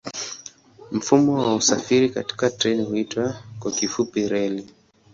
[0.91, 4.67] Mfumo wa usafiri kwa treni huitwa kwa kifupi reli.